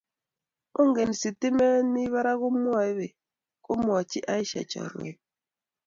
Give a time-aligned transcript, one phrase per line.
[0.79, 3.13] Ongni sitimet mi barak omwoe Bek,
[3.63, 5.13] kimwoch Aisha chorwenyi